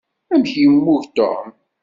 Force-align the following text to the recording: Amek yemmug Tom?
Amek 0.33 0.51
yemmug 0.61 1.03
Tom? 1.15 1.45